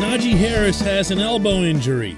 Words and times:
Najee 0.00 0.34
Harris 0.34 0.80
has 0.80 1.10
an 1.10 1.20
elbow 1.20 1.56
injury. 1.56 2.16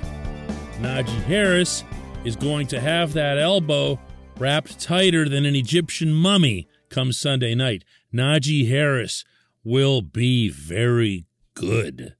Najee 0.78 1.24
Harris 1.24 1.82
is 2.24 2.36
going 2.36 2.68
to 2.68 2.78
have 2.78 3.12
that 3.14 3.38
elbow 3.38 3.98
wrapped 4.38 4.78
tighter 4.78 5.28
than 5.28 5.44
an 5.44 5.56
Egyptian 5.56 6.12
mummy 6.12 6.68
come 6.90 7.10
Sunday 7.10 7.56
night. 7.56 7.82
Najee 8.14 8.68
Harris 8.68 9.24
will 9.64 10.00
be 10.00 10.48
very 10.48 11.26
good 11.54 12.14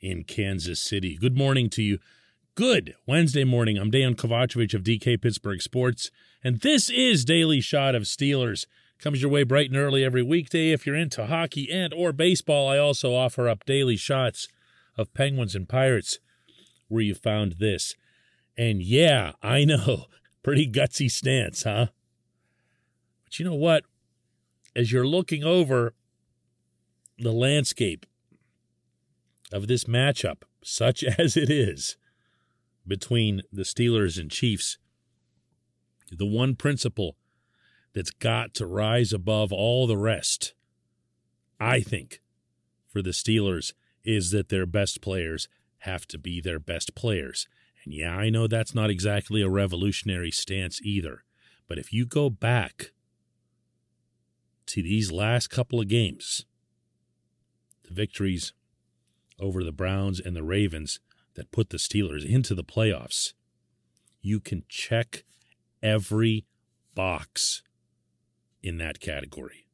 in 0.00 0.22
Kansas 0.22 0.78
City. 0.78 1.18
Good 1.20 1.36
morning 1.36 1.68
to 1.70 1.82
you. 1.82 1.98
Good 2.54 2.94
Wednesday 3.04 3.42
morning. 3.42 3.76
I'm 3.76 3.90
Dan 3.90 4.14
Kovacevic 4.14 4.72
of 4.72 4.84
DK 4.84 5.20
Pittsburgh 5.20 5.60
Sports, 5.60 6.12
and 6.44 6.60
this 6.60 6.90
is 6.90 7.24
Daily 7.24 7.60
Shot 7.60 7.96
of 7.96 8.04
Steelers. 8.04 8.66
Comes 9.00 9.20
your 9.20 9.32
way 9.32 9.42
bright 9.42 9.68
and 9.68 9.78
early 9.78 10.04
every 10.04 10.22
weekday. 10.22 10.70
If 10.70 10.86
you're 10.86 10.94
into 10.94 11.26
hockey 11.26 11.68
and 11.72 11.92
or 11.92 12.12
baseball, 12.12 12.68
I 12.68 12.78
also 12.78 13.16
offer 13.16 13.48
up 13.48 13.64
daily 13.66 13.96
shots 13.96 14.46
of 14.98 15.14
Penguins 15.14 15.54
and 15.54 15.68
Pirates 15.68 16.18
where 16.88 17.02
you 17.02 17.14
found 17.14 17.52
this. 17.58 17.94
And 18.56 18.82
yeah, 18.82 19.32
I 19.42 19.64
know, 19.64 20.06
pretty 20.42 20.66
gutsy 20.70 21.10
stance, 21.10 21.62
huh? 21.62 21.86
But 23.24 23.38
you 23.38 23.44
know 23.44 23.54
what? 23.54 23.84
As 24.74 24.90
you're 24.92 25.06
looking 25.06 25.44
over 25.44 25.94
the 27.18 27.32
landscape 27.32 28.04
of 29.52 29.66
this 29.68 29.84
matchup, 29.84 30.42
such 30.62 31.04
as 31.18 31.36
it 31.36 31.50
is 31.50 31.96
between 32.86 33.42
the 33.52 33.62
Steelers 33.62 34.18
and 34.18 34.30
Chiefs, 34.30 34.78
the 36.10 36.26
one 36.26 36.56
principle 36.56 37.16
that's 37.94 38.10
got 38.10 38.54
to 38.54 38.66
rise 38.66 39.12
above 39.12 39.52
all 39.52 39.86
the 39.86 39.96
rest, 39.96 40.54
I 41.60 41.80
think, 41.80 42.20
for 42.88 43.02
the 43.02 43.10
Steelers 43.10 43.72
is 44.04 44.30
that 44.30 44.48
their 44.48 44.66
best 44.66 45.00
players 45.00 45.48
have 45.78 46.06
to 46.08 46.18
be 46.18 46.40
their 46.40 46.58
best 46.58 46.94
players. 46.94 47.46
And 47.84 47.94
yeah, 47.94 48.14
I 48.14 48.30
know 48.30 48.46
that's 48.46 48.74
not 48.74 48.90
exactly 48.90 49.42
a 49.42 49.48
revolutionary 49.48 50.30
stance 50.30 50.80
either. 50.82 51.24
But 51.68 51.78
if 51.78 51.92
you 51.92 52.06
go 52.06 52.30
back 52.30 52.92
to 54.66 54.82
these 54.82 55.12
last 55.12 55.48
couple 55.48 55.80
of 55.80 55.88
games, 55.88 56.44
the 57.84 57.94
victories 57.94 58.52
over 59.38 59.62
the 59.62 59.72
Browns 59.72 60.20
and 60.20 60.34
the 60.34 60.42
Ravens 60.42 61.00
that 61.34 61.52
put 61.52 61.70
the 61.70 61.76
Steelers 61.76 62.24
into 62.24 62.54
the 62.54 62.64
playoffs, 62.64 63.32
you 64.20 64.40
can 64.40 64.64
check 64.68 65.24
every 65.82 66.44
box 66.94 67.62
in 68.62 68.78
that 68.78 69.00
category. 69.00 69.68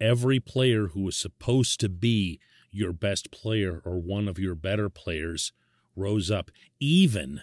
Every 0.00 0.40
player 0.40 0.88
who 0.88 1.02
was 1.02 1.16
supposed 1.16 1.78
to 1.80 1.88
be 1.88 2.40
your 2.70 2.92
best 2.92 3.30
player 3.30 3.82
or 3.84 3.98
one 3.98 4.28
of 4.28 4.38
your 4.38 4.54
better 4.54 4.88
players 4.88 5.52
rose 5.96 6.30
up. 6.30 6.50
Even, 6.78 7.42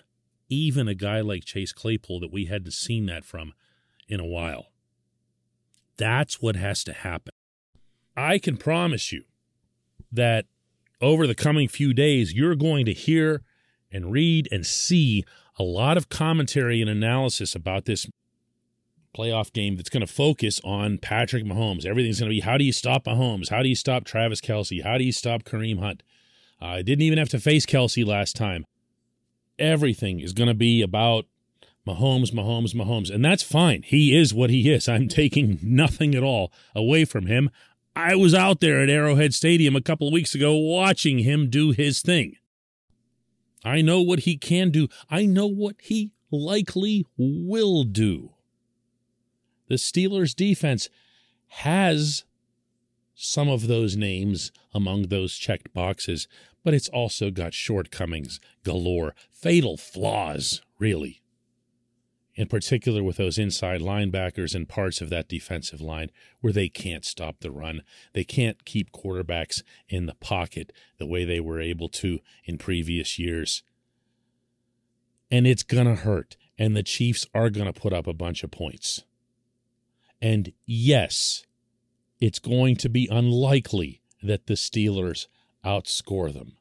even 0.50 0.88
a 0.88 0.96
guy 0.96 1.22
like 1.22 1.46
Chase 1.46 1.74
Claypool 1.74 2.20
that 2.22 2.32
we 2.32 2.46
hadn't 2.46 2.72
seen 2.72 3.06
that 3.08 3.26
from 3.26 3.54
in 4.08 4.20
a 4.20 4.26
while. 4.26 4.68
That's 5.98 6.42
what 6.42 6.56
has 6.56 6.84
to 6.86 6.94
happen. 6.94 7.34
I 8.16 8.40
can 8.40 8.58
promise 8.58 9.12
you 9.12 9.24
that 10.12 10.46
over 11.02 11.28
the 11.28 11.36
coming 11.36 11.68
few 11.68 11.94
days, 11.94 12.34
you're 12.34 12.56
going 12.56 12.86
to 12.86 12.94
hear 12.94 13.44
and 13.92 14.12
read 14.12 14.48
and 14.52 14.66
see 14.66 15.24
a 15.60 15.64
lot 15.64 15.98
of 15.98 16.10
commentary 16.10 16.82
and 16.82 16.90
analysis 16.90 17.56
about 17.56 17.86
this 17.86 18.08
playoff 19.18 19.52
game 19.52 19.76
that's 19.76 19.90
going 19.90 20.06
to 20.06 20.12
focus 20.12 20.62
on 20.64 20.98
Patrick 21.00 21.44
Mahomes. 21.44 21.86
Everything's 21.86 22.20
going 22.20 22.30
to 22.30 22.36
be 22.36 22.42
how 22.42 22.58
do 22.58 22.64
you 22.64 22.72
stop 22.72 23.06
Mahomes? 23.06 23.50
How 23.50 23.64
do 23.64 23.70
you 23.70 23.76
stop 23.76 24.04
Travis 24.04 24.42
Kelce? 24.42 24.84
How 24.84 24.98
do 24.98 25.04
you 25.04 25.12
stop 25.12 25.44
Kareem 25.44 25.80
Hunt? 25.80 26.04
I 26.62 26.80
uh, 26.80 26.82
didn't 26.82 27.04
even 27.04 27.18
have 27.18 27.30
to 27.30 27.40
face 27.40 27.66
Kelce 27.66 28.06
last 28.06 28.36
time. 28.36 28.66
Everything 29.60 30.20
is 30.20 30.34
going 30.34 30.48
to 30.48 30.54
be 30.54 30.82
about 30.82 31.26
Mahomes, 31.88 32.32
Mahomes, 32.32 32.74
Mahomes. 32.74 33.14
And 33.14 33.24
that's 33.24 33.44
fine. 33.44 33.84
He 33.84 34.16
is 34.16 34.34
what 34.34 34.50
he 34.50 34.72
is. 34.72 34.88
I'm 34.88 35.08
taking 35.08 35.60
nothing 35.64 36.14
at 36.14 36.24
all 36.24 36.52
away 36.76 37.06
from 37.06 37.26
him. 37.26 37.50
I 37.96 38.16
was 38.16 38.36
out 38.36 38.60
there 38.60 38.82
at 38.82 38.90
Arrowhead 38.90 39.34
Stadium 39.34 39.76
a 39.76 39.82
couple 39.82 40.08
of 40.08 40.14
weeks 40.14 40.36
ago 40.36 40.56
watching 40.56 41.20
him 41.20 41.50
do 41.50 41.72
his 41.72 42.02
thing. 42.02 42.36
I 43.64 43.82
know 43.82 44.02
what 44.02 44.20
he 44.20 44.38
can 44.38 44.70
do. 44.70 44.88
I 45.10 45.26
know 45.26 45.48
what 45.48 45.76
he 45.80 46.12
likely 46.32 47.06
will 47.18 47.84
do 47.84 48.34
the 49.68 49.76
Steelers 49.76 50.36
defense 50.36 50.90
has 51.48 52.24
some 53.16 53.50
of 53.50 53.68
those 53.68 53.96
names 53.96 54.52
among 54.74 55.04
those 55.04 55.36
checked 55.36 55.74
boxes, 55.74 56.28
but 56.64 56.74
it's 56.74 56.90
also 56.90 57.32
got 57.32 57.54
shortcomings 57.54 58.40
galore, 58.64 59.16
fatal 59.32 59.78
flaws, 59.78 60.62
really. 60.78 61.22
In 62.36 62.48
particular, 62.48 63.02
with 63.02 63.18
those 63.18 63.40
inside 63.40 63.82
linebackers 63.82 64.54
and 64.54 64.70
parts 64.70 65.02
of 65.02 65.10
that 65.10 65.28
defensive 65.28 65.82
line 65.82 66.12
where 66.40 66.54
they 66.54 66.70
can't 66.70 67.04
stop 67.04 67.40
the 67.40 67.50
run. 67.50 67.82
They 68.14 68.24
can't 68.24 68.64
keep 68.64 68.92
quarterbacks 68.92 69.64
in 69.90 70.06
the 70.06 70.14
pocket 70.14 70.72
the 71.00 71.08
way 71.08 71.26
they 71.26 71.40
were 71.40 71.60
able 71.60 71.90
to 71.90 72.20
in 72.46 72.60
previous 72.60 73.18
years. 73.18 73.64
And 75.32 75.48
it's 75.48 75.64
going 75.64 75.88
to 75.88 75.96
hurt, 75.96 76.38
and 76.60 76.76
the 76.78 76.84
Chiefs 76.84 77.26
are 77.34 77.50
going 77.50 77.66
to 77.66 77.80
put 77.80 77.92
up 77.92 78.06
a 78.06 78.14
bunch 78.14 78.44
of 78.44 78.52
points. 78.52 79.04
And 80.22 80.54
yes, 80.66 81.46
it's 82.20 82.40
going 82.40 82.76
to 82.78 82.90
be 82.90 83.08
unlikely 83.12 84.02
that 84.24 84.48
the 84.48 84.56
Steelers 84.56 85.28
outscore 85.64 86.34
them. 86.34 86.58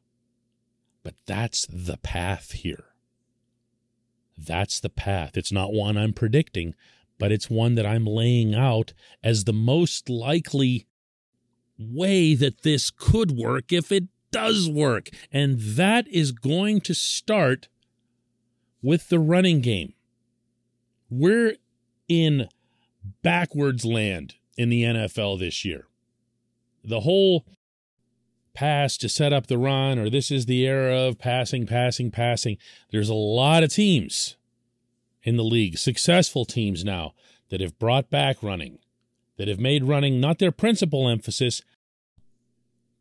But 1.03 1.15
that's 1.27 1.67
the 1.67 1.97
path 1.97 2.53
here. 2.53 2.87
That's 4.37 4.81
the 4.81 4.91
path. 4.91 5.37
It's 5.37 5.53
not 5.53 5.73
one 5.73 5.97
I'm 5.97 6.13
predicting, 6.13 6.75
but 7.19 7.33
it's 7.33 7.49
one 7.49 7.75
that 7.77 7.87
I'm 7.87 8.05
laying 8.05 8.55
out 8.55 8.93
as 9.23 9.45
the 9.45 9.53
most 9.53 10.11
likely 10.11 10.87
way 11.79 12.35
that 12.35 12.63
this 12.63 12.91
could 12.91 13.33
work 13.33 13.73
if 13.73 13.91
it 13.91 14.05
does 14.31 14.69
work. 14.69 15.09
And 15.33 15.59
that 15.59 16.07
is 16.09 16.33
going 16.33 16.81
to 16.83 16.95
start 16.95 17.69
with 18.83 19.09
the 19.09 19.19
running 19.19 19.61
game. 19.61 19.95
We're 21.09 21.57
in 22.09 22.49
backwards 23.23 23.85
land 23.85 24.35
in 24.57 24.69
the 24.69 24.83
NFL 24.83 25.39
this 25.39 25.65
year. 25.65 25.87
The 26.85 27.01
whole 27.01 27.45
pass 28.55 28.97
to 28.97 29.09
set 29.09 29.33
up 29.33 29.47
the 29.47 29.59
run, 29.59 29.99
or 29.99 30.09
this 30.09 30.31
is 30.31 30.47
the 30.47 30.67
era 30.67 30.99
of 30.99 31.19
passing, 31.19 31.67
passing, 31.67 32.11
passing. 32.11 32.57
There's 32.91 33.11
a 33.11 33.15
lot 33.15 33.63
of 33.63 33.73
teams 33.73 34.37
in 35.23 35.37
the 35.37 35.45
league, 35.45 35.77
successful 35.77 36.45
teams 36.45 36.85
now, 36.85 37.13
that 37.51 37.61
have 37.61 37.79
brought 37.79 38.11
back 38.11 38.43
running, 38.43 38.79
that 39.37 39.49
have 39.49 39.61
made 39.61 39.85
running 39.85 40.21
not 40.21 40.39
their 40.39 40.53
principal 40.53 41.09
emphasis, 41.09 41.63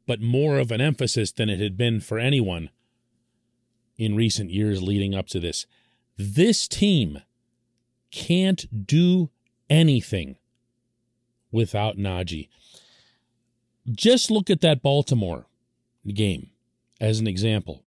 but 0.06 0.22
more 0.22 0.60
of 0.60 0.72
an 0.72 0.82
emphasis 0.82 1.32
than 1.32 1.50
it 1.50 1.60
had 1.60 1.78
been 1.78 2.00
for 2.00 2.20
anyone 2.20 2.70
in 3.98 4.16
recent 4.16 4.52
years 4.52 4.84
leading 4.84 5.16
up 5.16 5.28
to 5.28 5.40
this. 5.40 5.66
This 6.18 6.68
team 6.68 7.22
can't 8.12 8.86
do 8.86 9.30
anything 9.70 10.38
without 11.52 11.98
Najee. 11.98 12.50
Just 13.90 14.32
look 14.32 14.50
at 14.50 14.62
that 14.62 14.82
Baltimore 14.82 15.46
game 16.08 16.50
as 17.00 17.20
an 17.20 17.28
example. 17.28 17.84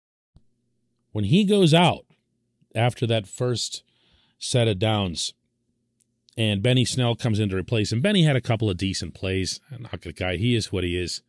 When 1.13 1.25
he 1.25 1.45
goes 1.45 1.73
out 1.73 2.05
after 2.75 3.07
that 3.07 3.27
first 3.27 3.83
set 4.39 4.69
of 4.69 4.79
downs 4.79 5.33
and 6.37 6.63
Benny 6.63 6.85
Snell 6.85 7.15
comes 7.15 7.39
in 7.39 7.49
to 7.51 7.57
replace 7.57 7.93
him, 7.93 8.01
Benny 8.01 8.25
had 8.25 8.37
a 8.37 8.41
couple 8.41 8.69
of 8.69 8.77
decent 8.77 9.15
plays. 9.15 9.61
Not 9.79 10.03
the 10.03 10.13
guy, 10.13 10.37
he 10.37 10.55
is 10.55 10.73
what 10.73 10.85
he 10.85 10.99
is. 10.99 11.23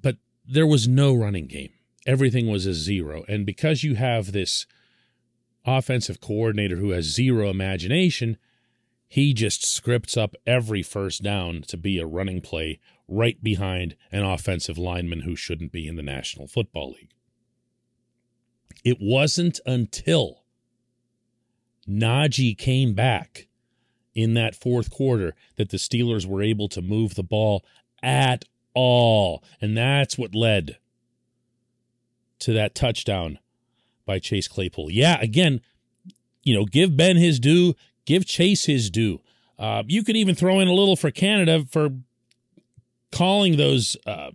But 0.00 0.16
there 0.46 0.66
was 0.66 0.86
no 0.86 1.14
running 1.14 1.46
game. 1.46 1.70
Everything 2.06 2.50
was 2.50 2.66
a 2.66 2.74
zero. 2.74 3.24
And 3.28 3.46
because 3.46 3.82
you 3.82 3.94
have 3.94 4.32
this 4.32 4.66
offensive 5.64 6.20
coordinator 6.20 6.76
who 6.76 6.90
has 6.90 7.06
zero 7.06 7.48
imagination, 7.48 8.36
he 9.14 9.32
just 9.32 9.64
scripts 9.64 10.16
up 10.16 10.34
every 10.44 10.82
first 10.82 11.22
down 11.22 11.62
to 11.62 11.76
be 11.76 12.00
a 12.00 12.04
running 12.04 12.40
play 12.40 12.80
right 13.06 13.40
behind 13.44 13.94
an 14.10 14.24
offensive 14.24 14.76
lineman 14.76 15.20
who 15.20 15.36
shouldn't 15.36 15.70
be 15.70 15.86
in 15.86 15.94
the 15.94 16.02
National 16.02 16.48
Football 16.48 16.94
League. 16.94 17.12
It 18.84 18.96
wasn't 19.00 19.60
until 19.64 20.42
Najee 21.88 22.58
came 22.58 22.94
back 22.94 23.46
in 24.16 24.34
that 24.34 24.56
fourth 24.56 24.90
quarter 24.90 25.36
that 25.54 25.70
the 25.70 25.76
Steelers 25.76 26.26
were 26.26 26.42
able 26.42 26.68
to 26.70 26.82
move 26.82 27.14
the 27.14 27.22
ball 27.22 27.64
at 28.02 28.44
all. 28.74 29.44
And 29.60 29.76
that's 29.76 30.18
what 30.18 30.34
led 30.34 30.78
to 32.40 32.52
that 32.52 32.74
touchdown 32.74 33.38
by 34.06 34.18
Chase 34.18 34.48
Claypool. 34.48 34.90
Yeah, 34.90 35.20
again, 35.20 35.60
you 36.42 36.52
know, 36.52 36.64
give 36.64 36.96
Ben 36.96 37.16
his 37.16 37.38
due, 37.38 37.76
Give 38.04 38.24
Chase 38.24 38.66
his 38.66 38.90
due. 38.90 39.20
Uh, 39.58 39.82
you 39.86 40.02
could 40.02 40.16
even 40.16 40.34
throw 40.34 40.60
in 40.60 40.68
a 40.68 40.72
little 40.72 40.96
for 40.96 41.10
Canada 41.10 41.64
for 41.70 41.90
calling 43.12 43.56
those 43.56 43.96
uh, 44.06 44.30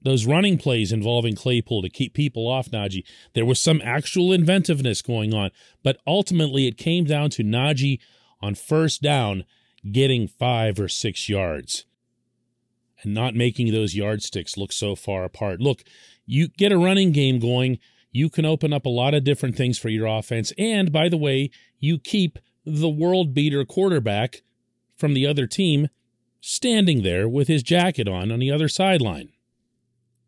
those 0.00 0.26
running 0.26 0.58
plays 0.58 0.92
involving 0.92 1.36
Claypool 1.36 1.82
to 1.82 1.88
keep 1.88 2.14
people 2.14 2.48
off 2.48 2.70
Najee. 2.70 3.04
There 3.34 3.44
was 3.44 3.60
some 3.60 3.80
actual 3.84 4.32
inventiveness 4.32 5.02
going 5.02 5.32
on, 5.32 5.50
but 5.82 5.98
ultimately 6.06 6.66
it 6.66 6.76
came 6.76 7.04
down 7.04 7.30
to 7.30 7.44
Najee 7.44 8.00
on 8.40 8.54
first 8.54 9.02
down 9.02 9.44
getting 9.90 10.28
five 10.28 10.78
or 10.78 10.88
six 10.88 11.28
yards 11.28 11.86
and 13.02 13.14
not 13.14 13.34
making 13.34 13.72
those 13.72 13.94
yardsticks 13.94 14.56
look 14.56 14.72
so 14.72 14.94
far 14.94 15.24
apart. 15.24 15.60
Look, 15.60 15.82
you 16.26 16.48
get 16.48 16.72
a 16.72 16.78
running 16.78 17.12
game 17.12 17.38
going, 17.38 17.78
you 18.10 18.28
can 18.28 18.44
open 18.44 18.72
up 18.72 18.86
a 18.86 18.90
lot 18.90 19.14
of 19.14 19.24
different 19.24 19.56
things 19.56 19.78
for 19.78 19.88
your 19.88 20.06
offense. 20.06 20.52
And 20.58 20.92
by 20.92 21.08
the 21.08 21.16
way, 21.16 21.50
you 21.78 21.98
keep 21.98 22.38
the 22.64 22.88
world 22.88 23.34
beater 23.34 23.64
quarterback 23.64 24.42
from 24.96 25.14
the 25.14 25.26
other 25.26 25.46
team 25.46 25.88
standing 26.40 27.02
there 27.02 27.28
with 27.28 27.48
his 27.48 27.62
jacket 27.62 28.08
on 28.08 28.30
on 28.30 28.38
the 28.38 28.50
other 28.50 28.68
sideline. 28.68 29.30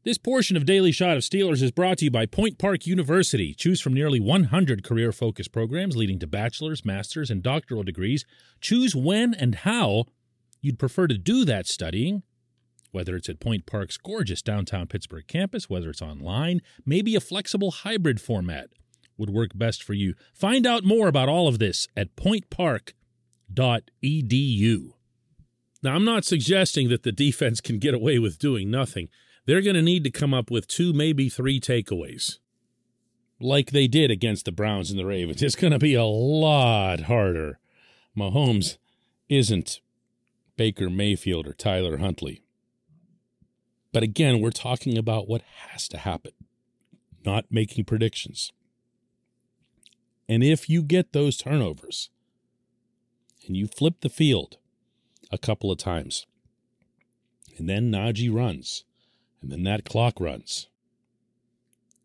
This 0.04 0.18
portion 0.18 0.56
of 0.56 0.66
Daily 0.66 0.92
Shot 0.92 1.16
of 1.16 1.22
Steelers 1.22 1.62
is 1.62 1.70
brought 1.70 1.98
to 1.98 2.04
you 2.04 2.10
by 2.10 2.26
Point 2.26 2.58
Park 2.58 2.86
University. 2.86 3.54
Choose 3.54 3.80
from 3.80 3.94
nearly 3.94 4.20
100 4.20 4.84
career 4.84 5.12
focused 5.12 5.50
programs 5.50 5.96
leading 5.96 6.18
to 6.18 6.26
bachelor's, 6.26 6.84
master's, 6.84 7.30
and 7.30 7.42
doctoral 7.42 7.82
degrees. 7.82 8.26
Choose 8.60 8.94
when 8.94 9.32
and 9.32 9.54
how 9.54 10.04
you'd 10.60 10.78
prefer 10.78 11.06
to 11.06 11.16
do 11.16 11.46
that 11.46 11.66
studying, 11.66 12.22
whether 12.90 13.16
it's 13.16 13.30
at 13.30 13.40
Point 13.40 13.64
Park's 13.64 13.96
gorgeous 13.96 14.42
downtown 14.42 14.88
Pittsburgh 14.88 15.26
campus, 15.26 15.70
whether 15.70 15.88
it's 15.88 16.02
online, 16.02 16.60
maybe 16.84 17.16
a 17.16 17.20
flexible 17.20 17.70
hybrid 17.70 18.20
format 18.20 18.68
would 19.16 19.30
work 19.30 19.50
best 19.54 19.82
for 19.82 19.94
you. 19.94 20.14
Find 20.32 20.66
out 20.66 20.84
more 20.84 21.08
about 21.08 21.28
all 21.28 21.48
of 21.48 21.58
this 21.58 21.88
at 21.96 22.16
pointpark.edu. 22.16 22.92
Now, 25.82 25.94
I'm 25.94 26.04
not 26.04 26.24
suggesting 26.24 26.88
that 26.88 27.02
the 27.02 27.12
defense 27.12 27.60
can 27.60 27.78
get 27.78 27.94
away 27.94 28.18
with 28.18 28.38
doing 28.38 28.70
nothing 28.70 29.08
they're 29.46 29.62
going 29.62 29.76
to 29.76 29.82
need 29.82 30.04
to 30.04 30.10
come 30.10 30.32
up 30.32 30.50
with 30.50 30.66
two, 30.66 30.92
maybe 30.92 31.28
three 31.28 31.60
takeaways, 31.60 32.38
like 33.40 33.70
they 33.70 33.86
did 33.86 34.10
against 34.10 34.44
the 34.44 34.52
Browns 34.52 34.90
and 34.90 34.98
the 34.98 35.04
Ravens. 35.04 35.42
It's 35.42 35.54
going 35.54 35.72
to 35.72 35.78
be 35.78 35.94
a 35.94 36.04
lot 36.04 37.02
harder. 37.02 37.58
Mahomes 38.16 38.78
isn't 39.28 39.80
Baker 40.56 40.88
Mayfield 40.88 41.46
or 41.46 41.52
Tyler 41.52 41.98
Huntley. 41.98 42.42
But 43.92 44.02
again, 44.02 44.40
we're 44.40 44.50
talking 44.50 44.96
about 44.96 45.28
what 45.28 45.42
has 45.68 45.88
to 45.88 45.98
happen, 45.98 46.32
not 47.24 47.46
making 47.50 47.84
predictions. 47.84 48.52
And 50.28 50.42
if 50.42 50.68
you 50.68 50.82
get 50.82 51.12
those 51.12 51.36
turnovers 51.36 52.10
and 53.46 53.56
you 53.56 53.66
flip 53.66 54.00
the 54.00 54.08
field 54.08 54.58
a 55.30 55.38
couple 55.38 55.70
of 55.70 55.78
times, 55.78 56.26
and 57.56 57.68
then 57.68 57.90
Najee 57.90 58.32
runs, 58.32 58.84
and 59.42 59.50
then 59.50 59.62
that 59.64 59.84
clock 59.84 60.18
runs. 60.18 60.68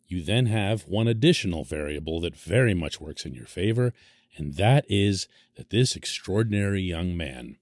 You 0.08 0.24
then 0.24 0.48
have 0.48 0.88
one 0.88 1.08
additional 1.08 1.64
variable 1.64 2.20
that 2.22 2.36
very 2.36 2.74
much 2.74 3.00
works 3.00 3.26
in 3.26 3.34
your 3.34 3.46
favor, 3.46 3.94
and 4.36 4.56
that 4.56 4.86
is 4.90 5.28
that 5.56 5.70
this 5.70 5.96
extraordinary 5.96 6.82
young 6.82 7.16
man 7.16 7.58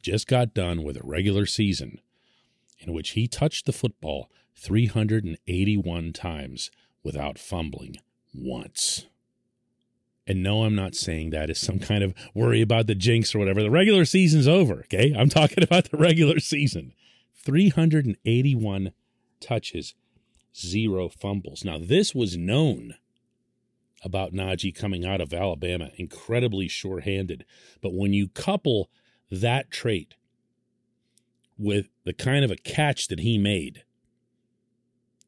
just 0.00 0.26
got 0.26 0.54
done 0.54 0.82
with 0.82 0.96
a 0.96 1.04
regular 1.06 1.46
season 1.46 2.00
in 2.78 2.92
which 2.92 3.10
he 3.10 3.28
touched 3.28 3.66
the 3.66 3.72
football 3.72 4.30
381 4.56 6.12
times 6.12 6.70
without 7.02 7.38
fumbling 7.38 7.96
once. 8.34 9.06
And 10.26 10.42
no, 10.42 10.64
I'm 10.64 10.76
not 10.76 10.94
saying 10.94 11.30
that 11.30 11.50
as 11.50 11.58
some 11.58 11.78
kind 11.78 12.04
of 12.04 12.14
worry 12.34 12.62
about 12.62 12.86
the 12.86 12.94
jinx 12.94 13.34
or 13.34 13.38
whatever. 13.40 13.62
The 13.62 13.70
regular 13.70 14.04
season's 14.04 14.46
over, 14.46 14.80
okay? 14.80 15.14
I'm 15.16 15.28
talking 15.28 15.62
about 15.64 15.90
the 15.90 15.96
regular 15.96 16.38
season. 16.38 16.92
381 17.34 18.92
touches, 19.40 19.94
zero 20.56 21.08
fumbles. 21.08 21.64
Now, 21.64 21.78
this 21.78 22.14
was 22.14 22.36
known 22.36 22.94
about 24.04 24.32
Najee 24.32 24.74
coming 24.74 25.04
out 25.04 25.20
of 25.20 25.32
Alabama, 25.32 25.90
incredibly 25.96 26.68
sure-handed. 26.68 27.44
But 27.80 27.94
when 27.94 28.12
you 28.12 28.28
couple 28.28 28.90
that 29.30 29.70
trait 29.70 30.14
with 31.58 31.88
the 32.04 32.12
kind 32.12 32.44
of 32.44 32.50
a 32.50 32.56
catch 32.56 33.08
that 33.08 33.20
he 33.20 33.38
made 33.38 33.84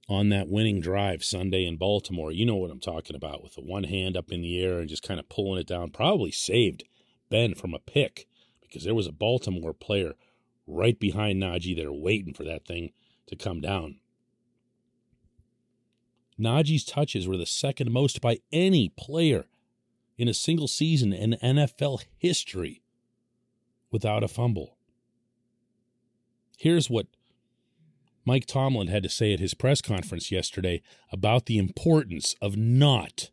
on 0.09 0.29
that 0.29 0.49
winning 0.49 0.81
drive 0.81 1.25
Sunday 1.25 1.65
in 1.65 1.77
Baltimore, 1.77 2.33
you 2.33 2.45
know 2.45 2.57
what 2.57 2.71
I'm 2.71 2.81
talking 2.81 3.17
about, 3.17 3.43
with 3.43 3.55
the 3.55 3.63
one 3.63 3.85
hand 3.85 4.17
up 4.17 4.31
in 4.31 4.43
the 4.43 4.63
air 4.63 4.81
and 4.81 4.89
just 4.89 5.03
kind 5.03 5.19
of 5.19 5.29
pulling 5.29 5.61
it 5.61 5.67
down, 5.67 5.91
probably 5.91 6.31
saved 6.31 6.85
Ben 7.31 7.55
from 7.55 7.75
a 7.75 7.79
pick 7.79 8.27
because 8.61 8.85
there 8.85 8.95
was 8.95 9.07
a 9.07 9.13
Baltimore 9.13 9.73
player 9.73 10.15
right 10.67 10.99
behind 10.99 11.43
Najee. 11.43 11.77
They're 11.77 11.93
waiting 11.93 12.35
for 12.35 12.45
that 12.45 12.67
thing 12.67 12.93
to 13.27 13.37
come 13.37 13.61
down. 13.61 13.97
Najee's 16.39 16.85
touches 16.85 17.29
were 17.29 17.37
the 17.37 17.47
second 17.47 17.93
most 17.93 18.21
by 18.21 18.39
any 18.53 18.89
player 18.89 19.47
in 20.19 20.29
a 20.29 20.35
single 20.35 20.69
season 20.69 21.13
in 21.13 21.37
NFL 21.43 22.05
history 22.19 22.83
without 23.91 24.25
a 24.25 24.29
fumble. 24.29 24.77
Here's 26.59 26.91
what 26.91 27.07
Mike 28.25 28.47
Tomlin 28.47 28.89
had 28.89 29.03
to 29.03 29.09
say 29.09 29.33
at 29.33 29.41
his 29.41 29.55
press 29.55 29.83
conference 29.83 30.31
yesterday 30.31 30.81
about 31.13 31.47
the 31.47 31.59
importance 31.59 32.35
of 32.41 32.57
not 32.57 33.31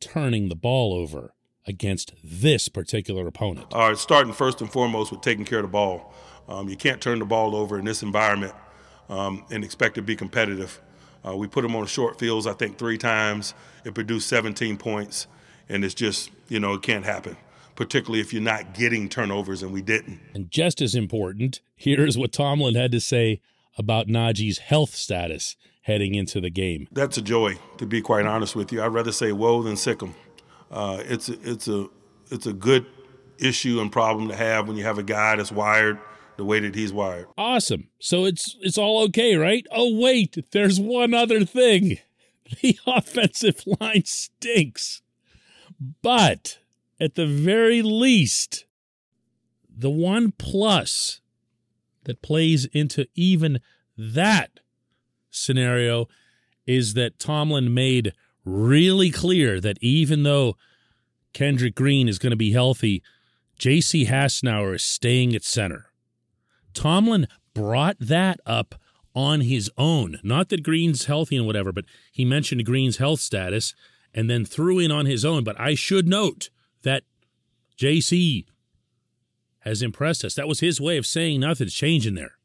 turning 0.00 0.48
the 0.48 0.56
ball 0.56 0.92
over 0.92 1.34
against 1.66 2.12
this 2.24 2.68
particular 2.68 3.26
opponent. 3.28 3.72
All 3.72 3.88
right, 3.88 3.98
starting 3.98 4.32
first 4.32 4.60
and 4.60 4.70
foremost 4.70 5.12
with 5.12 5.20
taking 5.20 5.44
care 5.44 5.58
of 5.58 5.64
the 5.64 5.68
ball. 5.68 6.12
Um, 6.48 6.68
you 6.68 6.76
can't 6.76 7.00
turn 7.00 7.20
the 7.20 7.24
ball 7.24 7.54
over 7.54 7.78
in 7.78 7.84
this 7.84 8.02
environment 8.02 8.52
um, 9.08 9.44
and 9.50 9.62
expect 9.62 9.94
to 9.94 10.02
be 10.02 10.16
competitive. 10.16 10.80
Uh, 11.24 11.36
we 11.36 11.46
put 11.46 11.62
them 11.62 11.76
on 11.76 11.86
short 11.86 12.18
fields, 12.18 12.48
I 12.48 12.52
think, 12.52 12.78
three 12.78 12.98
times. 12.98 13.54
It 13.84 13.94
produced 13.94 14.28
17 14.28 14.76
points, 14.76 15.28
and 15.68 15.84
it's 15.84 15.94
just, 15.94 16.30
you 16.48 16.58
know, 16.58 16.74
it 16.74 16.82
can't 16.82 17.04
happen, 17.04 17.36
particularly 17.76 18.20
if 18.20 18.32
you're 18.32 18.42
not 18.42 18.74
getting 18.74 19.08
turnovers, 19.08 19.62
and 19.62 19.72
we 19.72 19.82
didn't. 19.82 20.18
And 20.34 20.50
just 20.50 20.82
as 20.82 20.96
important, 20.96 21.60
here's 21.76 22.18
what 22.18 22.32
Tomlin 22.32 22.74
had 22.74 22.90
to 22.90 23.00
say 23.00 23.40
about 23.78 24.08
Najee's 24.08 24.58
health 24.58 24.94
status 24.94 25.56
heading 25.82 26.14
into 26.14 26.40
the 26.40 26.50
game. 26.50 26.88
That's 26.92 27.18
a 27.18 27.22
joy, 27.22 27.58
to 27.78 27.86
be 27.86 28.00
quite 28.00 28.26
honest 28.26 28.54
with 28.54 28.72
you. 28.72 28.82
I'd 28.82 28.88
rather 28.88 29.12
say 29.12 29.32
woe 29.32 29.62
than 29.62 29.76
sick 29.76 30.02
'em. 30.02 30.14
Uh, 30.70 31.02
it's, 31.04 31.28
a, 31.28 31.50
it's, 31.50 31.68
a, 31.68 31.88
it's 32.30 32.46
a 32.46 32.52
good 32.52 32.86
issue 33.38 33.80
and 33.80 33.90
problem 33.90 34.28
to 34.28 34.36
have 34.36 34.68
when 34.68 34.76
you 34.76 34.84
have 34.84 34.98
a 34.98 35.02
guy 35.02 35.36
that's 35.36 35.52
wired– 35.52 35.98
the 36.36 36.44
way 36.44 36.60
that 36.60 36.74
he's 36.74 36.92
wired. 36.92 37.26
Awesome. 37.36 37.88
So 37.98 38.24
it's 38.24 38.56
it's 38.60 38.78
all 38.78 39.02
okay, 39.04 39.36
right? 39.36 39.66
Oh 39.70 39.98
wait, 39.98 40.36
there's 40.52 40.80
one 40.80 41.14
other 41.14 41.44
thing. 41.44 41.98
The 42.60 42.78
offensive 42.86 43.62
line 43.80 44.04
stinks. 44.04 45.00
But 46.02 46.58
at 47.00 47.14
the 47.14 47.26
very 47.26 47.80
least, 47.80 48.66
the 49.74 49.88
one 49.88 50.32
plus 50.32 51.21
that 52.04 52.22
plays 52.22 52.66
into 52.66 53.06
even 53.14 53.60
that 53.96 54.60
scenario 55.30 56.08
is 56.66 56.94
that 56.94 57.18
Tomlin 57.18 57.72
made 57.72 58.12
really 58.44 59.10
clear 59.10 59.60
that 59.60 59.78
even 59.80 60.22
though 60.22 60.56
Kendrick 61.32 61.74
Green 61.74 62.08
is 62.08 62.18
going 62.18 62.30
to 62.30 62.36
be 62.36 62.52
healthy, 62.52 63.02
J.C. 63.58 64.06
Hassenauer 64.06 64.74
is 64.74 64.82
staying 64.82 65.34
at 65.34 65.44
center. 65.44 65.86
Tomlin 66.74 67.26
brought 67.54 67.96
that 68.00 68.40
up 68.46 68.74
on 69.14 69.42
his 69.42 69.70
own. 69.76 70.18
Not 70.22 70.48
that 70.48 70.62
Green's 70.62 71.04
healthy 71.04 71.36
and 71.36 71.46
whatever, 71.46 71.72
but 71.72 71.84
he 72.10 72.24
mentioned 72.24 72.64
Green's 72.64 72.96
health 72.96 73.20
status 73.20 73.74
and 74.14 74.28
then 74.28 74.44
threw 74.44 74.78
in 74.78 74.90
on 74.90 75.06
his 75.06 75.24
own. 75.24 75.44
But 75.44 75.60
I 75.60 75.74
should 75.74 76.08
note 76.08 76.50
that 76.82 77.04
JC 77.78 78.46
has 79.64 79.82
impressed 79.82 80.24
us. 80.24 80.34
That 80.34 80.48
was 80.48 80.60
his 80.60 80.80
way 80.80 80.96
of 80.96 81.06
saying 81.06 81.40
nothing's 81.40 81.74
changing 81.74 82.14
there. 82.14 82.36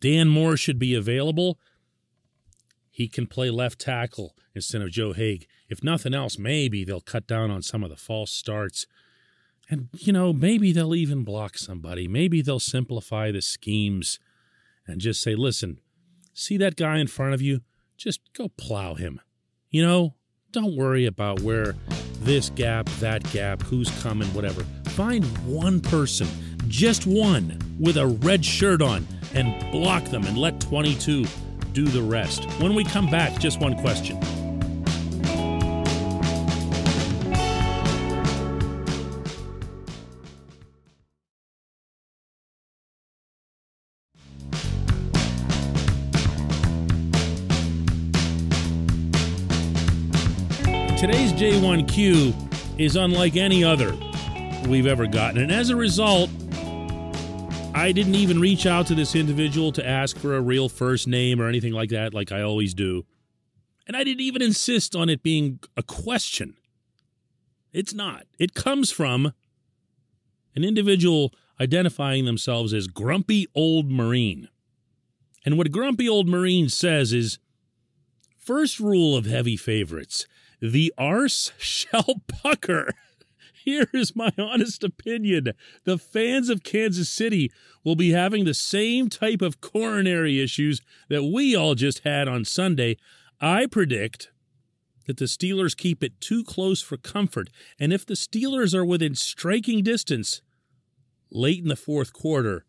Dan 0.00 0.28
Moore 0.28 0.56
should 0.56 0.78
be 0.78 0.94
available. 0.94 1.58
He 2.90 3.08
can 3.08 3.26
play 3.26 3.50
left 3.50 3.78
tackle 3.78 4.34
instead 4.54 4.82
of 4.82 4.90
Joe 4.90 5.12
Haeg. 5.12 5.46
If 5.68 5.82
nothing 5.82 6.14
else, 6.14 6.38
maybe 6.38 6.84
they'll 6.84 7.00
cut 7.00 7.26
down 7.26 7.50
on 7.50 7.62
some 7.62 7.82
of 7.82 7.90
the 7.90 7.96
false 7.96 8.30
starts 8.30 8.86
and, 9.70 9.88
you 9.94 10.12
know, 10.12 10.32
maybe 10.32 10.72
they'll 10.72 10.94
even 10.94 11.24
block 11.24 11.56
somebody. 11.56 12.06
Maybe 12.06 12.42
they'll 12.42 12.60
simplify 12.60 13.30
the 13.30 13.40
schemes 13.40 14.18
and 14.86 15.00
just 15.00 15.22
say, 15.22 15.34
listen, 15.34 15.78
see 16.34 16.56
that 16.58 16.76
guy 16.76 16.98
in 16.98 17.06
front 17.06 17.34
of 17.34 17.40
you? 17.40 17.60
Just 17.96 18.20
go 18.34 18.48
plow 18.48 18.94
him. 18.94 19.20
You 19.70 19.84
know, 19.84 20.14
don't 20.52 20.76
worry 20.76 21.06
about 21.06 21.40
where 21.40 21.74
this 22.24 22.50
gap, 22.50 22.86
that 23.00 23.22
gap, 23.32 23.62
who's 23.62 23.90
coming, 24.02 24.28
whatever. 24.34 24.64
Find 24.90 25.24
one 25.46 25.80
person, 25.80 26.26
just 26.68 27.06
one, 27.06 27.58
with 27.78 27.96
a 27.96 28.06
red 28.06 28.44
shirt 28.44 28.82
on 28.82 29.06
and 29.34 29.70
block 29.70 30.04
them 30.06 30.24
and 30.24 30.38
let 30.38 30.60
22 30.60 31.26
do 31.72 31.84
the 31.84 32.02
rest. 32.02 32.44
When 32.60 32.74
we 32.74 32.84
come 32.84 33.10
back, 33.10 33.38
just 33.38 33.60
one 33.60 33.76
question. 33.76 34.20
Today's 51.06 51.34
J1Q 51.34 52.80
is 52.80 52.96
unlike 52.96 53.36
any 53.36 53.62
other 53.62 53.94
we've 54.66 54.86
ever 54.86 55.06
gotten. 55.06 55.42
And 55.42 55.52
as 55.52 55.68
a 55.68 55.76
result, 55.76 56.30
I 57.74 57.92
didn't 57.92 58.14
even 58.14 58.40
reach 58.40 58.64
out 58.64 58.86
to 58.86 58.94
this 58.94 59.14
individual 59.14 59.70
to 59.72 59.86
ask 59.86 60.16
for 60.16 60.34
a 60.34 60.40
real 60.40 60.70
first 60.70 61.06
name 61.06 61.42
or 61.42 61.46
anything 61.46 61.74
like 61.74 61.90
that, 61.90 62.14
like 62.14 62.32
I 62.32 62.40
always 62.40 62.72
do. 62.72 63.04
And 63.86 63.98
I 63.98 64.02
didn't 64.02 64.22
even 64.22 64.40
insist 64.40 64.96
on 64.96 65.10
it 65.10 65.22
being 65.22 65.60
a 65.76 65.82
question. 65.82 66.56
It's 67.70 67.92
not. 67.92 68.24
It 68.38 68.54
comes 68.54 68.90
from 68.90 69.34
an 70.56 70.64
individual 70.64 71.34
identifying 71.60 72.24
themselves 72.24 72.72
as 72.72 72.86
Grumpy 72.86 73.46
Old 73.54 73.90
Marine. 73.90 74.48
And 75.44 75.58
what 75.58 75.70
Grumpy 75.70 76.08
Old 76.08 76.30
Marine 76.30 76.70
says 76.70 77.12
is 77.12 77.38
first 78.38 78.80
rule 78.80 79.14
of 79.14 79.26
heavy 79.26 79.58
favorites 79.58 80.26
the 80.70 80.94
arse 80.96 81.52
shall 81.58 82.22
pucker. 82.26 82.88
Here 83.52 83.88
is 83.92 84.16
my 84.16 84.30
honest 84.38 84.82
opinion. 84.82 85.52
The 85.84 85.98
fans 85.98 86.48
of 86.48 86.64
Kansas 86.64 87.08
City 87.08 87.50
will 87.82 87.96
be 87.96 88.12
having 88.12 88.44
the 88.44 88.54
same 88.54 89.08
type 89.08 89.42
of 89.42 89.60
coronary 89.60 90.40
issues 90.40 90.80
that 91.08 91.24
we 91.24 91.54
all 91.54 91.74
just 91.74 92.00
had 92.00 92.28
on 92.28 92.44
Sunday. 92.44 92.96
I 93.40 93.66
predict 93.66 94.30
that 95.06 95.18
the 95.18 95.26
Steelers 95.26 95.76
keep 95.76 96.02
it 96.02 96.20
too 96.20 96.42
close 96.44 96.80
for 96.80 96.96
comfort. 96.96 97.50
And 97.78 97.92
if 97.92 98.06
the 98.06 98.14
Steelers 98.14 98.74
are 98.74 98.84
within 98.84 99.14
striking 99.14 99.82
distance 99.82 100.40
late 101.30 101.62
in 101.62 101.68
the 101.68 101.76
fourth 101.76 102.12
quarter, 102.14 102.64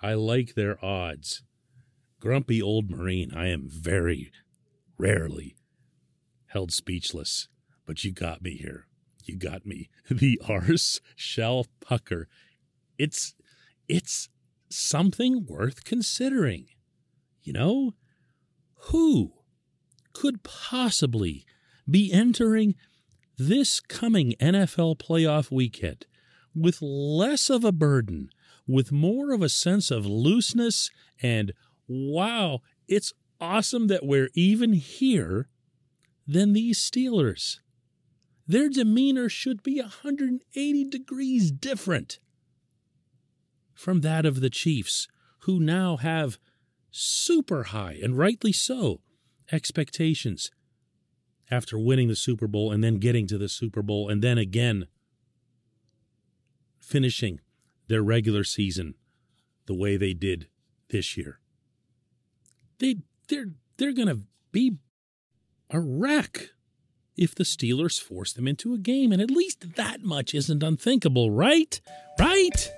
I 0.00 0.14
like 0.14 0.54
their 0.54 0.82
odds. 0.82 1.42
Grumpy 2.18 2.62
old 2.62 2.90
Marine, 2.90 3.32
I 3.34 3.48
am 3.48 3.68
very 3.68 4.30
rarely 4.98 5.56
held 6.50 6.72
speechless, 6.72 7.48
but 7.86 8.04
you 8.04 8.12
got 8.12 8.42
me 8.42 8.56
here. 8.56 8.86
You 9.24 9.36
got 9.36 9.66
me. 9.66 9.88
The 10.10 10.40
arse 10.48 11.00
shell 11.14 11.66
pucker. 11.80 12.26
It's 12.98 13.34
it's 13.88 14.28
something 14.68 15.46
worth 15.46 15.84
considering. 15.84 16.66
You 17.42 17.52
know, 17.52 17.94
who 18.88 19.32
could 20.12 20.42
possibly 20.42 21.44
be 21.88 22.12
entering 22.12 22.74
this 23.38 23.80
coming 23.80 24.34
NFL 24.40 24.98
playoff 24.98 25.50
weekend 25.50 26.06
with 26.54 26.82
less 26.82 27.48
of 27.48 27.64
a 27.64 27.72
burden, 27.72 28.30
with 28.66 28.92
more 28.92 29.32
of 29.32 29.42
a 29.42 29.48
sense 29.48 29.90
of 29.90 30.04
looseness 30.04 30.90
and 31.22 31.52
wow, 31.88 32.60
it's 32.88 33.12
awesome 33.40 33.86
that 33.86 34.04
we're 34.04 34.30
even 34.34 34.74
here 34.74 35.48
than 36.30 36.52
these 36.52 36.78
Steelers. 36.78 37.58
Their 38.46 38.68
demeanor 38.68 39.28
should 39.28 39.62
be 39.62 39.80
180 39.80 40.84
degrees 40.84 41.50
different 41.50 42.18
from 43.74 44.00
that 44.02 44.24
of 44.26 44.40
the 44.40 44.50
Chiefs, 44.50 45.08
who 45.40 45.58
now 45.58 45.96
have 45.96 46.38
super 46.90 47.64
high, 47.64 47.98
and 48.02 48.16
rightly 48.16 48.52
so, 48.52 49.00
expectations 49.50 50.50
after 51.50 51.78
winning 51.78 52.08
the 52.08 52.16
Super 52.16 52.46
Bowl 52.46 52.70
and 52.70 52.84
then 52.84 52.98
getting 52.98 53.26
to 53.26 53.38
the 53.38 53.48
Super 53.48 53.82
Bowl 53.82 54.08
and 54.08 54.22
then 54.22 54.38
again 54.38 54.86
finishing 56.78 57.40
their 57.88 58.02
regular 58.02 58.44
season 58.44 58.94
the 59.66 59.74
way 59.74 59.96
they 59.96 60.12
did 60.12 60.46
this 60.90 61.16
year. 61.16 61.40
They 62.78 62.96
they're 63.28 63.50
they're 63.78 63.92
going 63.92 64.08
to 64.08 64.20
be 64.52 64.76
a 65.72 65.80
wreck 65.80 66.50
if 67.16 67.34
the 67.34 67.44
Steelers 67.44 68.00
force 68.00 68.32
them 68.32 68.48
into 68.48 68.74
a 68.74 68.78
game 68.78 69.12
and 69.12 69.20
at 69.20 69.30
least 69.30 69.76
that 69.76 70.02
much 70.02 70.34
isn't 70.34 70.62
unthinkable, 70.62 71.30
right? 71.30 71.80
Right? 72.18 72.72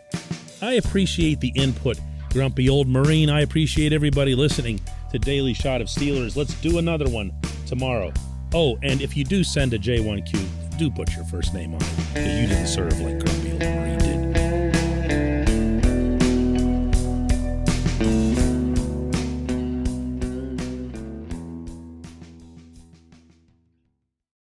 I 0.61 0.75
appreciate 0.75 1.40
the 1.40 1.52
input, 1.54 1.99
grumpy 2.30 2.68
old 2.68 2.88
Marine. 2.88 3.30
I 3.30 3.42
appreciate 3.42 3.92
everybody 3.92 4.34
listening 4.34 4.80
to 5.11 5.18
Daily 5.18 5.54
Shot 5.54 5.80
of 5.80 5.88
Steelers. 5.88 6.37
Let's 6.37 6.54
do 6.61 6.78
another 6.78 7.08
one 7.08 7.32
tomorrow. 7.66 8.12
Oh, 8.54 8.78
and 8.82 9.00
if 9.00 9.16
you 9.16 9.25
do 9.25 9.42
send 9.44 9.72
a 9.75 9.78
J1Q, 9.78 10.78
do 10.78 10.90
put 10.90 11.14
your 11.14 11.25
first 11.25 11.54
name 11.54 11.75
on 11.75 11.80
it. 11.82 12.40
You 12.40 12.49
didn't 12.49 12.66
serve 12.66 12.99
like 13.00 13.25
grumpy 13.25 13.52
old 13.52 13.61
Marine. 13.61 13.91